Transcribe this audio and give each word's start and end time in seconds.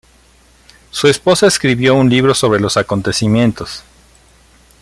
Su 0.89 1.07
esposa 1.07 1.45
escribió 1.45 1.93
un 1.93 2.09
libro 2.09 2.33
sobre 2.33 2.59
los 2.59 2.75
acontecimientos. 2.75 3.83